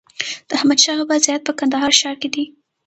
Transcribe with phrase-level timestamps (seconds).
[0.47, 2.45] د احمدشاه بابا زيارت په کندهار ښار کي دئ.